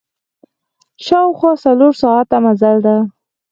شاوخوا 1.05 1.51
څلور 1.63 1.93
ساعته 2.01 2.37
مزل 2.43 2.77
ده. 2.85 2.95